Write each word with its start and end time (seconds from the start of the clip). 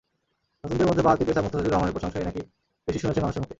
নতুনদের 0.63 0.87
মধ্যে 0.87 1.03
বাঁহাতি 1.03 1.23
পেসার 1.25 1.43
মুস্তাফিজুর 1.43 1.73
রহমানের 1.73 1.93
প্রশংসাই 1.93 2.23
নাকি 2.23 2.41
বেশি 2.87 2.99
শুনেছেন 2.99 3.23
মানুষের 3.23 3.41
মুখে। 3.41 3.49